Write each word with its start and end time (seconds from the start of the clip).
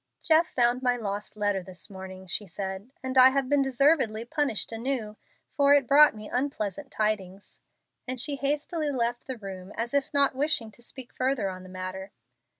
"Jeff 0.19 0.47
found 0.47 0.81
my 0.81 0.95
lost 0.95 1.37
letter 1.37 1.61
this 1.61 1.87
morning," 1.87 2.25
she 2.25 2.47
said, 2.47 2.89
"and 3.03 3.19
I 3.19 3.29
have 3.29 3.47
been 3.47 3.61
deservedly 3.61 4.25
punished 4.25 4.71
anew, 4.71 5.15
for 5.51 5.75
it 5.75 5.85
brought 5.85 6.15
me 6.15 6.27
unpleasant 6.27 6.89
tidings;" 6.89 7.59
and 8.07 8.19
she 8.19 8.37
hastily 8.37 8.89
left 8.89 9.27
the 9.27 9.37
room, 9.37 9.71
as 9.77 9.93
if 9.93 10.11
not 10.11 10.33
wishing 10.33 10.71
to 10.71 10.81
speak 10.81 11.13
further 11.13 11.49
on 11.51 11.61
the 11.61 11.69
matter. 11.69 12.09